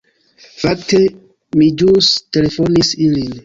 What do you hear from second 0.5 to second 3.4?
"Fakte, mi ĵus telefonis ilin."